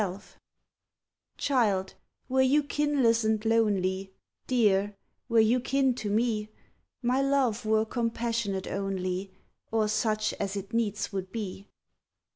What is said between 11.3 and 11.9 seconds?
be.